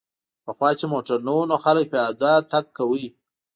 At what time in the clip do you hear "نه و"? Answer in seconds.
1.27-1.39